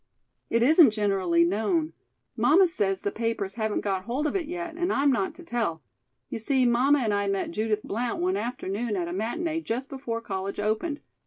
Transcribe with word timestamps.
"It 0.49 0.63
isn't 0.63 0.89
generally 0.89 1.43
known. 1.43 1.93
Mamma 2.35 2.65
says 2.65 3.01
the 3.03 3.11
papers 3.11 3.53
haven't 3.53 3.81
got 3.81 4.05
hold 4.05 4.25
of 4.25 4.35
it 4.35 4.47
yet, 4.47 4.73
and 4.75 4.91
I'm 4.91 5.11
not 5.11 5.35
to 5.35 5.43
tell. 5.43 5.83
You 6.27 6.39
see 6.39 6.65
mamma 6.65 7.01
and 7.03 7.13
I 7.13 7.27
met 7.27 7.51
Judith 7.51 7.83
Blount 7.83 8.19
one 8.19 8.35
afternoon 8.35 8.95
at 8.95 9.07
a 9.07 9.13
matinee 9.13 9.61
just 9.61 9.89
before 9.89 10.19
college 10.19 10.59
opened. 10.59 11.01